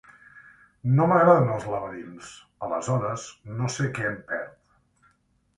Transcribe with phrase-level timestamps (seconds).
[0.99, 2.31] No m'agraden els laberints,
[2.69, 3.29] aleshores
[3.61, 4.59] no sé què em perd.